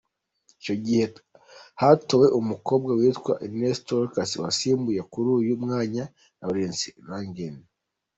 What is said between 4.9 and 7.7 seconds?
kuri uyu mwanya Laurence Langen.